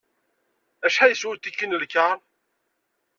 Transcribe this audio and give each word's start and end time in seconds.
Acḥal 0.85 1.11
yeswa 1.13 1.29
utiki 1.31 1.65
n 1.65 1.77
lkar? 1.81 2.17